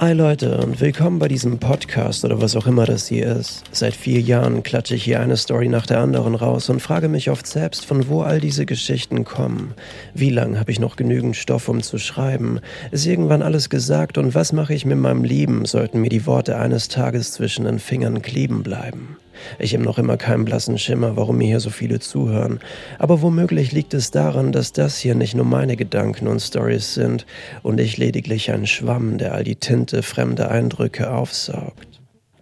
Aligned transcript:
Hi 0.00 0.12
Leute 0.12 0.58
und 0.58 0.80
willkommen 0.80 1.18
bei 1.18 1.26
diesem 1.26 1.58
Podcast 1.58 2.24
oder 2.24 2.40
was 2.40 2.54
auch 2.54 2.68
immer 2.68 2.86
das 2.86 3.08
hier 3.08 3.26
ist. 3.34 3.64
Seit 3.72 3.94
vier 3.94 4.20
Jahren 4.20 4.62
klatsche 4.62 4.94
ich 4.94 5.02
hier 5.02 5.18
eine 5.18 5.36
Story 5.36 5.66
nach 5.66 5.86
der 5.86 5.98
anderen 5.98 6.36
raus 6.36 6.70
und 6.70 6.78
frage 6.78 7.08
mich 7.08 7.30
oft 7.30 7.48
selbst, 7.48 7.84
von 7.84 8.08
wo 8.08 8.22
all 8.22 8.38
diese 8.38 8.64
Geschichten 8.64 9.24
kommen. 9.24 9.74
Wie 10.14 10.30
lange 10.30 10.60
habe 10.60 10.70
ich 10.70 10.78
noch 10.78 10.94
genügend 10.94 11.34
Stoff, 11.34 11.68
um 11.68 11.82
zu 11.82 11.98
schreiben? 11.98 12.60
Ist 12.92 13.06
irgendwann 13.06 13.42
alles 13.42 13.70
gesagt 13.70 14.18
und 14.18 14.36
was 14.36 14.52
mache 14.52 14.72
ich 14.72 14.84
mit 14.84 14.98
meinem 14.98 15.24
Leben, 15.24 15.64
sollten 15.64 16.00
mir 16.00 16.10
die 16.10 16.26
Worte 16.26 16.58
eines 16.58 16.86
Tages 16.86 17.32
zwischen 17.32 17.64
den 17.64 17.80
Fingern 17.80 18.22
kleben 18.22 18.62
bleiben? 18.62 19.16
Ich 19.58 19.74
habe 19.74 19.84
noch 19.84 19.98
immer 19.98 20.16
keinen 20.16 20.44
blassen 20.44 20.78
Schimmer, 20.78 21.16
warum 21.16 21.38
mir 21.38 21.46
hier 21.46 21.60
so 21.60 21.70
viele 21.70 22.00
zuhören. 22.00 22.60
Aber 22.98 23.22
womöglich 23.22 23.72
liegt 23.72 23.94
es 23.94 24.10
daran, 24.10 24.52
dass 24.52 24.72
das 24.72 24.98
hier 24.98 25.14
nicht 25.14 25.34
nur 25.34 25.44
meine 25.44 25.76
Gedanken 25.76 26.28
und 26.28 26.40
Stories 26.40 26.94
sind 26.94 27.26
und 27.62 27.80
ich 27.80 27.96
lediglich 27.96 28.50
ein 28.50 28.66
Schwamm, 28.66 29.18
der 29.18 29.34
all 29.34 29.44
die 29.44 29.56
Tinte 29.56 30.02
fremder 30.02 30.50
Eindrücke 30.50 31.10
aufsaugt. 31.10 31.88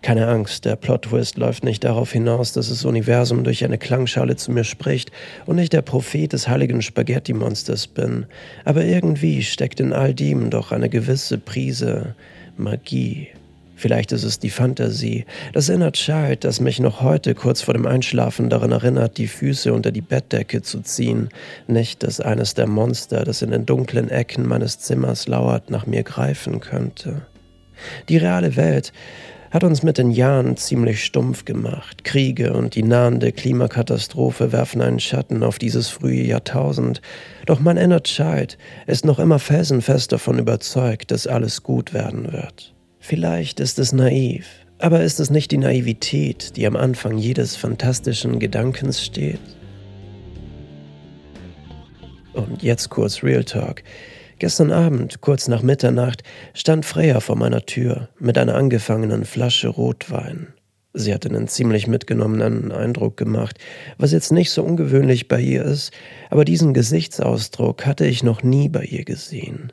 Keine 0.06 0.28
Angst, 0.28 0.64
der 0.64 0.76
Plot-Twist 0.76 1.36
läuft 1.36 1.64
nicht 1.64 1.82
darauf 1.82 2.12
hinaus, 2.12 2.52
dass 2.52 2.68
das 2.68 2.84
Universum 2.84 3.42
durch 3.42 3.64
eine 3.64 3.76
Klangschale 3.76 4.36
zu 4.36 4.52
mir 4.52 4.62
spricht 4.62 5.10
und 5.46 5.58
ich 5.58 5.68
der 5.68 5.82
Prophet 5.82 6.32
des 6.32 6.46
heiligen 6.46 6.80
Spaghetti-Monsters 6.80 7.88
bin. 7.88 8.26
Aber 8.64 8.84
irgendwie 8.84 9.42
steckt 9.42 9.80
in 9.80 9.92
all 9.92 10.14
dem 10.14 10.50
doch 10.50 10.70
eine 10.70 10.88
gewisse 10.88 11.38
Prise 11.38 12.14
Magie. 12.56 13.30
Vielleicht 13.76 14.10
ist 14.12 14.24
es 14.24 14.38
die 14.38 14.48
Fantasie, 14.48 15.26
das 15.52 15.68
Inner 15.68 15.92
Child, 15.92 16.44
das 16.44 16.60
mich 16.60 16.80
noch 16.80 17.02
heute 17.02 17.34
kurz 17.34 17.60
vor 17.60 17.74
dem 17.74 17.86
Einschlafen 17.86 18.48
daran 18.48 18.72
erinnert, 18.72 19.18
die 19.18 19.28
Füße 19.28 19.70
unter 19.70 19.92
die 19.92 20.00
Bettdecke 20.00 20.62
zu 20.62 20.80
ziehen, 20.80 21.28
nicht, 21.66 22.02
dass 22.02 22.18
eines 22.18 22.54
der 22.54 22.66
Monster, 22.66 23.24
das 23.24 23.42
in 23.42 23.50
den 23.50 23.66
dunklen 23.66 24.08
Ecken 24.10 24.48
meines 24.48 24.78
Zimmers 24.78 25.28
lauert, 25.28 25.70
nach 25.70 25.86
mir 25.86 26.02
greifen 26.04 26.60
könnte. 26.60 27.26
Die 28.08 28.16
reale 28.16 28.56
Welt 28.56 28.94
hat 29.50 29.62
uns 29.62 29.82
mit 29.82 29.98
den 29.98 30.10
Jahren 30.10 30.56
ziemlich 30.56 31.04
stumpf 31.04 31.44
gemacht. 31.44 32.02
Kriege 32.02 32.54
und 32.54 32.74
die 32.74 32.82
nahende 32.82 33.30
Klimakatastrophe 33.30 34.52
werfen 34.52 34.80
einen 34.80 35.00
Schatten 35.00 35.42
auf 35.42 35.58
dieses 35.58 35.88
frühe 35.88 36.24
Jahrtausend. 36.24 37.02
Doch 37.44 37.60
mein 37.60 37.76
Inner 37.76 38.02
Child 38.02 38.56
ist 38.86 39.04
noch 39.04 39.18
immer 39.18 39.38
felsenfest 39.38 40.12
davon 40.12 40.38
überzeugt, 40.38 41.10
dass 41.10 41.26
alles 41.26 41.62
gut 41.62 41.92
werden 41.92 42.32
wird. 42.32 42.75
Vielleicht 43.08 43.60
ist 43.60 43.78
es 43.78 43.92
naiv, 43.92 44.48
aber 44.80 45.04
ist 45.04 45.20
es 45.20 45.30
nicht 45.30 45.52
die 45.52 45.58
Naivität, 45.58 46.56
die 46.56 46.66
am 46.66 46.74
Anfang 46.74 47.18
jedes 47.18 47.54
fantastischen 47.54 48.40
Gedankens 48.40 49.00
steht? 49.00 49.38
Und 52.32 52.64
jetzt 52.64 52.90
kurz 52.90 53.22
Real 53.22 53.44
Talk. 53.44 53.84
Gestern 54.40 54.72
Abend, 54.72 55.20
kurz 55.20 55.46
nach 55.46 55.62
Mitternacht, 55.62 56.24
stand 56.52 56.84
Freya 56.84 57.20
vor 57.20 57.36
meiner 57.36 57.64
Tür 57.64 58.08
mit 58.18 58.38
einer 58.38 58.56
angefangenen 58.56 59.24
Flasche 59.24 59.68
Rotwein. 59.68 60.48
Sie 60.92 61.14
hatte 61.14 61.28
einen 61.28 61.46
ziemlich 61.46 61.86
mitgenommenen 61.86 62.72
Eindruck 62.72 63.16
gemacht, 63.16 63.56
was 63.98 64.10
jetzt 64.10 64.32
nicht 64.32 64.50
so 64.50 64.64
ungewöhnlich 64.64 65.28
bei 65.28 65.40
ihr 65.40 65.62
ist, 65.62 65.92
aber 66.28 66.44
diesen 66.44 66.74
Gesichtsausdruck 66.74 67.86
hatte 67.86 68.04
ich 68.04 68.24
noch 68.24 68.42
nie 68.42 68.68
bei 68.68 68.82
ihr 68.82 69.04
gesehen. 69.04 69.72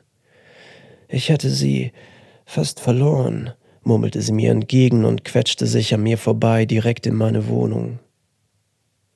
Ich 1.08 1.32
hatte 1.32 1.50
sie 1.50 1.90
Fast 2.44 2.80
verloren, 2.80 3.50
murmelte 3.82 4.20
sie 4.22 4.32
mir 4.32 4.50
entgegen 4.50 5.04
und 5.04 5.24
quetschte 5.24 5.66
sich 5.66 5.94
an 5.94 6.02
mir 6.02 6.18
vorbei 6.18 6.66
direkt 6.66 7.06
in 7.06 7.14
meine 7.14 7.48
Wohnung. 7.48 7.98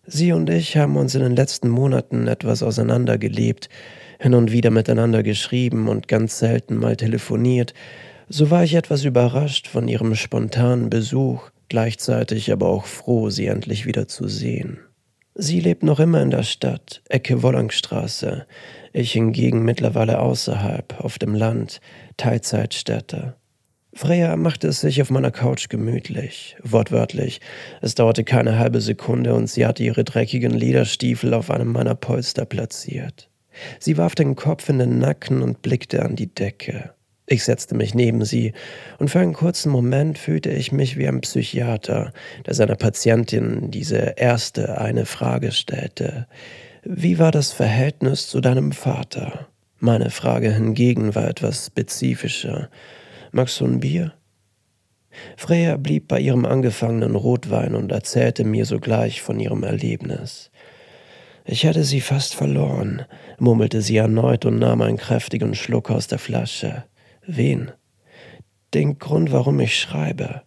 Sie 0.06 0.32
und 0.32 0.48
ich 0.48 0.76
haben 0.76 0.96
uns 0.96 1.14
in 1.14 1.22
den 1.22 1.36
letzten 1.36 1.68
Monaten 1.68 2.28
etwas 2.28 2.62
auseinandergelebt, 2.62 3.68
hin 4.18 4.34
und 4.34 4.52
wieder 4.52 4.70
miteinander 4.70 5.22
geschrieben 5.22 5.88
und 5.88 6.08
ganz 6.08 6.38
selten 6.38 6.76
mal 6.76 6.96
telefoniert, 6.96 7.74
so 8.28 8.50
war 8.50 8.64
ich 8.64 8.74
etwas 8.74 9.04
überrascht 9.04 9.68
von 9.68 9.88
ihrem 9.88 10.14
spontanen 10.14 10.90
Besuch, 10.90 11.50
gleichzeitig 11.68 12.52
aber 12.52 12.68
auch 12.68 12.86
froh, 12.86 13.30
sie 13.30 13.46
endlich 13.46 13.86
wieder 13.86 14.08
zu 14.08 14.28
sehen. 14.28 14.80
Sie 15.40 15.60
lebt 15.60 15.84
noch 15.84 16.00
immer 16.00 16.20
in 16.20 16.30
der 16.30 16.42
Stadt, 16.42 17.00
Ecke 17.08 17.44
Wollangstraße, 17.44 18.44
ich 18.92 19.12
hingegen 19.12 19.62
mittlerweile 19.62 20.18
außerhalb, 20.18 20.98
auf 20.98 21.20
dem 21.20 21.32
Land, 21.32 21.80
Teilzeitstätte. 22.16 23.36
Freya 23.94 24.34
machte 24.34 24.66
es 24.66 24.80
sich 24.80 25.00
auf 25.00 25.10
meiner 25.10 25.30
Couch 25.30 25.68
gemütlich, 25.68 26.56
wortwörtlich. 26.64 27.40
Es 27.80 27.94
dauerte 27.94 28.24
keine 28.24 28.58
halbe 28.58 28.80
Sekunde 28.80 29.32
und 29.34 29.46
sie 29.48 29.64
hatte 29.64 29.84
ihre 29.84 30.02
dreckigen 30.02 30.50
Lederstiefel 30.50 31.32
auf 31.32 31.52
einem 31.52 31.70
meiner 31.70 31.94
Polster 31.94 32.44
platziert. 32.44 33.30
Sie 33.78 33.96
warf 33.96 34.16
den 34.16 34.34
Kopf 34.34 34.68
in 34.68 34.80
den 34.80 34.98
Nacken 34.98 35.42
und 35.42 35.62
blickte 35.62 36.02
an 36.02 36.16
die 36.16 36.34
Decke. 36.34 36.94
Ich 37.30 37.44
setzte 37.44 37.74
mich 37.74 37.94
neben 37.94 38.24
sie, 38.24 38.54
und 38.98 39.10
für 39.10 39.18
einen 39.18 39.34
kurzen 39.34 39.70
Moment 39.70 40.16
fühlte 40.16 40.48
ich 40.48 40.72
mich 40.72 40.96
wie 40.96 41.06
ein 41.06 41.20
Psychiater, 41.20 42.14
der 42.46 42.54
seiner 42.54 42.74
Patientin 42.74 43.70
diese 43.70 44.14
erste 44.16 44.80
eine 44.80 45.04
Frage 45.04 45.52
stellte. 45.52 46.26
Wie 46.84 47.18
war 47.18 47.30
das 47.30 47.52
Verhältnis 47.52 48.28
zu 48.28 48.40
deinem 48.40 48.72
Vater? 48.72 49.46
Meine 49.78 50.08
Frage 50.08 50.54
hingegen 50.54 51.14
war 51.14 51.28
etwas 51.28 51.66
spezifischer. 51.66 52.70
Magst 53.30 53.60
du 53.60 53.66
ein 53.66 53.80
Bier? 53.80 54.14
Freya 55.36 55.76
blieb 55.76 56.08
bei 56.08 56.20
ihrem 56.20 56.46
angefangenen 56.46 57.14
Rotwein 57.14 57.74
und 57.74 57.92
erzählte 57.92 58.44
mir 58.44 58.64
sogleich 58.64 59.20
von 59.20 59.38
ihrem 59.38 59.64
Erlebnis. 59.64 60.50
Ich 61.44 61.66
hatte 61.66 61.84
sie 61.84 62.00
fast 62.00 62.34
verloren, 62.34 63.02
murmelte 63.38 63.82
sie 63.82 63.98
erneut 63.98 64.46
und 64.46 64.58
nahm 64.58 64.80
einen 64.80 64.96
kräftigen 64.96 65.54
Schluck 65.54 65.90
aus 65.90 66.06
der 66.06 66.18
Flasche. 66.18 66.84
Wen? 67.30 67.72
Den 68.72 68.98
Grund, 68.98 69.32
warum 69.32 69.60
ich 69.60 69.78
schreibe. 69.78 70.44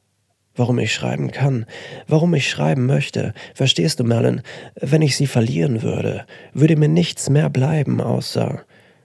Warum 0.55 0.79
ich 0.79 0.91
schreiben 0.91 1.31
kann. 1.31 1.67
Warum 2.07 2.33
ich 2.33 2.49
schreiben 2.49 2.87
möchte. 2.87 3.35
Verstehst 3.53 3.99
du, 3.99 4.03
Merlin? 4.03 4.41
Wenn 4.79 5.03
ich 5.03 5.15
sie 5.15 5.27
verlieren 5.27 5.83
würde, 5.83 6.25
würde 6.53 6.75
mir 6.75 6.89
nichts 6.89 7.29
mehr 7.29 7.51
bleiben, 7.51 8.01
außer. 8.01 8.63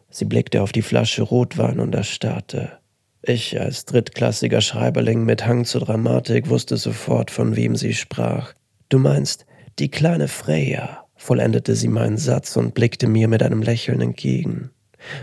Sie 0.09 0.25
blickte 0.25 0.62
auf 0.62 0.72
die 0.72 0.81
Flasche 0.81 1.20
Rotwein 1.20 1.78
und 1.78 1.94
erstarrte. 1.94 2.78
Ich 3.20 3.60
als 3.60 3.84
drittklassiger 3.84 4.62
Schreiberling 4.62 5.25
mit 5.26 5.47
Hang 5.47 5.66
zur 5.66 5.82
Dramatik 5.82 6.48
wusste 6.48 6.78
sofort, 6.78 7.31
von 7.31 7.56
wem 7.56 7.76
sie 7.76 7.93
sprach. 7.93 8.54
Du 8.88 8.98
meinst, 8.98 9.44
die 9.78 9.91
kleine 9.91 10.28
Freya, 10.28 11.04
vollendete 11.14 11.75
sie 11.75 11.88
meinen 11.88 12.16
Satz 12.16 12.56
und 12.56 12.72
blickte 12.72 13.06
mir 13.06 13.28
mit 13.28 13.43
einem 13.43 13.60
Lächeln 13.60 14.00
entgegen. 14.00 14.70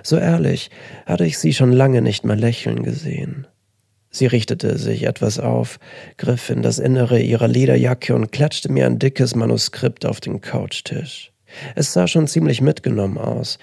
So 0.02 0.18
ehrlich 0.18 0.70
hatte 1.06 1.26
ich 1.26 1.38
sie 1.38 1.54
schon 1.54 1.72
lange 1.72 2.02
nicht 2.02 2.26
mehr 2.26 2.36
lächeln 2.36 2.84
gesehen. 2.84 3.48
Sie 4.16 4.28
richtete 4.28 4.78
sich 4.78 5.04
etwas 5.04 5.40
auf, 5.40 5.80
griff 6.18 6.52
in 6.52 6.62
das 6.62 6.78
Innere 6.78 7.20
ihrer 7.20 7.48
Lederjacke 7.48 8.14
und 8.14 8.32
klatschte 8.32 8.72
mir 8.72 8.86
ein 8.86 9.00
dickes 9.00 9.36
Manuskript 9.36 10.06
auf 10.06 10.22
den 10.22 10.40
Couchtisch. 10.40 11.32
Es 11.76 11.94
sah 11.94 12.08
schon 12.08 12.28
ziemlich 12.28 12.62
mitgenommen 12.62 13.18
aus. 13.18 13.58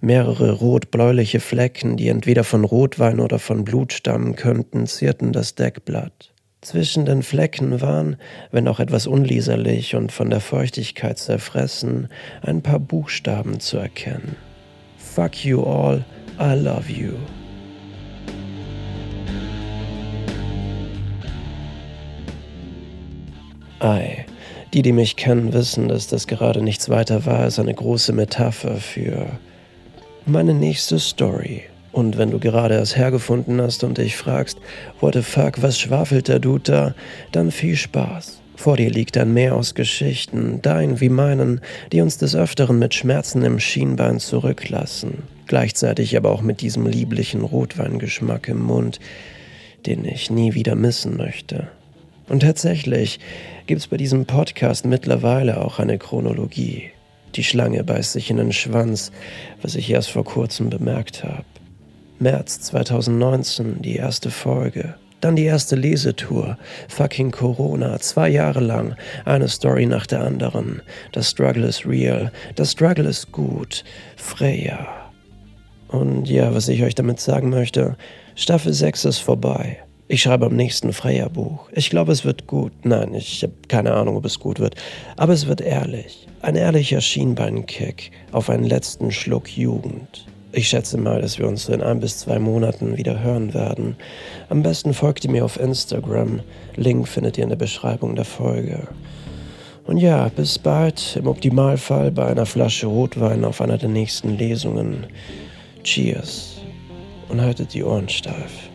Mehrere 0.00 0.52
rot-bläuliche 0.52 1.40
Flecken, 1.40 1.96
die 1.96 2.08
entweder 2.08 2.44
von 2.44 2.64
Rotwein 2.64 3.18
oder 3.18 3.40
von 3.40 3.64
Blut 3.64 3.92
stammen 3.92 4.36
könnten, 4.36 4.86
zierten 4.86 5.32
das 5.32 5.56
Deckblatt. 5.56 6.32
Zwischen 6.60 7.04
den 7.04 7.24
Flecken 7.24 7.80
waren, 7.80 8.16
wenn 8.52 8.68
auch 8.68 8.78
etwas 8.78 9.08
unleserlich 9.08 9.96
und 9.96 10.12
von 10.12 10.30
der 10.30 10.40
Feuchtigkeit 10.40 11.18
zerfressen, 11.18 12.08
ein 12.42 12.62
paar 12.62 12.80
Buchstaben 12.80 13.58
zu 13.58 13.78
erkennen. 13.78 14.36
Fuck 15.16 15.46
you 15.46 15.62
all, 15.62 16.04
I 16.38 16.54
love 16.54 16.90
you. 16.90 17.14
Ei, 23.80 24.26
die, 24.74 24.82
die 24.82 24.92
mich 24.92 25.16
kennen, 25.16 25.54
wissen, 25.54 25.88
dass 25.88 26.06
das 26.08 26.26
gerade 26.26 26.60
nichts 26.60 26.90
weiter 26.90 27.24
war 27.24 27.38
als 27.38 27.58
eine 27.58 27.72
große 27.72 28.12
Metapher 28.12 28.76
für 28.76 29.26
meine 30.26 30.52
nächste 30.52 30.98
Story. 30.98 31.62
Und 31.92 32.18
wenn 32.18 32.30
du 32.30 32.38
gerade 32.38 32.74
erst 32.74 32.98
hergefunden 32.98 33.58
hast 33.62 33.84
und 33.84 33.96
dich 33.96 34.16
fragst, 34.16 34.58
what 35.00 35.14
the 35.14 35.22
fuck, 35.22 35.62
was 35.62 35.80
schwafelt 35.80 36.28
der 36.28 36.40
Dude 36.40 36.70
da, 36.70 36.94
dann 37.32 37.50
viel 37.50 37.76
Spaß. 37.76 38.42
Vor 38.56 38.78
dir 38.78 38.90
liegt 38.90 39.16
ein 39.18 39.34
Meer 39.34 39.54
aus 39.54 39.74
Geschichten, 39.74 40.60
dein 40.62 41.00
wie 41.00 41.10
meinen, 41.10 41.60
die 41.92 42.00
uns 42.00 42.16
des 42.16 42.34
Öfteren 42.34 42.78
mit 42.78 42.94
Schmerzen 42.94 43.42
im 43.42 43.60
Schienbein 43.60 44.18
zurücklassen, 44.18 45.24
gleichzeitig 45.46 46.16
aber 46.16 46.32
auch 46.32 46.40
mit 46.40 46.62
diesem 46.62 46.86
lieblichen 46.86 47.42
Rotweingeschmack 47.42 48.48
im 48.48 48.62
Mund, 48.62 48.98
den 49.84 50.04
ich 50.06 50.30
nie 50.30 50.54
wieder 50.54 50.74
missen 50.74 51.16
möchte. 51.16 51.68
Und 52.28 52.40
tatsächlich 52.40 53.20
gibt's 53.66 53.86
bei 53.86 53.98
diesem 53.98 54.24
Podcast 54.24 54.86
mittlerweile 54.86 55.60
auch 55.62 55.78
eine 55.78 55.98
Chronologie. 55.98 56.90
Die 57.36 57.44
Schlange 57.44 57.84
beißt 57.84 58.14
sich 58.14 58.30
in 58.30 58.38
den 58.38 58.52
Schwanz, 58.52 59.12
was 59.60 59.74
ich 59.74 59.90
erst 59.90 60.10
vor 60.10 60.24
kurzem 60.24 60.70
bemerkt 60.70 61.22
habe. 61.22 61.44
März 62.18 62.62
2019, 62.62 63.82
die 63.82 63.96
erste 63.96 64.30
Folge. 64.30 64.94
Dann 65.20 65.36
die 65.36 65.44
erste 65.44 65.76
Lesetour. 65.76 66.58
Fucking 66.88 67.30
Corona. 67.30 67.98
Zwei 68.00 68.28
Jahre 68.28 68.60
lang. 68.60 68.96
Eine 69.24 69.48
Story 69.48 69.86
nach 69.86 70.06
der 70.06 70.20
anderen. 70.20 70.82
Das 71.12 71.30
Struggle 71.30 71.66
ist 71.66 71.86
real. 71.86 72.30
Das 72.54 72.72
Struggle 72.72 73.08
ist 73.08 73.32
gut. 73.32 73.84
Freya. 74.16 74.86
Und 75.88 76.28
ja, 76.28 76.54
was 76.54 76.68
ich 76.68 76.82
euch 76.82 76.94
damit 76.94 77.20
sagen 77.20 77.50
möchte, 77.50 77.96
Staffel 78.34 78.72
6 78.72 79.06
ist 79.06 79.18
vorbei. 79.18 79.78
Ich 80.08 80.22
schreibe 80.22 80.46
am 80.46 80.54
nächsten 80.54 80.92
Freya-Buch. 80.92 81.68
Ich 81.72 81.90
glaube, 81.90 82.12
es 82.12 82.24
wird 82.24 82.46
gut. 82.46 82.72
Nein, 82.84 83.14
ich 83.14 83.42
habe 83.42 83.54
keine 83.66 83.94
Ahnung, 83.94 84.16
ob 84.16 84.24
es 84.24 84.38
gut 84.38 84.60
wird. 84.60 84.76
Aber 85.16 85.32
es 85.32 85.46
wird 85.48 85.60
ehrlich. 85.60 86.28
Ein 86.42 86.54
ehrlicher 86.54 87.00
Schienbeinkick 87.00 88.12
auf 88.30 88.50
einen 88.50 88.64
letzten 88.64 89.10
Schluck 89.10 89.56
Jugend. 89.56 90.26
Ich 90.52 90.68
schätze 90.68 90.96
mal, 90.96 91.20
dass 91.20 91.38
wir 91.38 91.46
uns 91.46 91.64
so 91.64 91.72
in 91.72 91.82
ein 91.82 92.00
bis 92.00 92.18
zwei 92.18 92.38
Monaten 92.38 92.96
wieder 92.96 93.22
hören 93.22 93.52
werden. 93.52 93.96
Am 94.48 94.62
besten 94.62 94.94
folgt 94.94 95.24
ihr 95.24 95.30
mir 95.30 95.44
auf 95.44 95.58
Instagram. 95.58 96.40
Link 96.76 97.08
findet 97.08 97.36
ihr 97.36 97.44
in 97.44 97.50
der 97.50 97.56
Beschreibung 97.56 98.14
der 98.14 98.24
Folge. 98.24 98.88
Und 99.84 99.98
ja, 99.98 100.28
bis 100.28 100.58
bald, 100.58 101.16
im 101.16 101.26
Optimalfall 101.26 102.10
bei 102.10 102.26
einer 102.26 102.46
Flasche 102.46 102.86
Rotwein 102.86 103.44
auf 103.44 103.60
einer 103.60 103.78
der 103.78 103.88
nächsten 103.88 104.36
Lesungen. 104.36 105.06
Cheers 105.84 106.56
und 107.28 107.40
haltet 107.40 107.74
die 107.74 107.84
Ohren 107.84 108.08
steif. 108.08 108.70